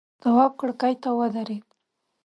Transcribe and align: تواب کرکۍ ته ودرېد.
تواب 0.21 0.51
کرکۍ 0.59 0.93
ته 1.03 1.09
ودرېد. 1.17 1.65